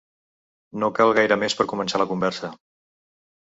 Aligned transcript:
No 0.83 0.89
cal 1.01 1.13
gaire 1.19 1.39
més 1.43 1.59
per 1.61 1.69
començar 1.75 2.03
la 2.05 2.11
conversa. 2.15 2.53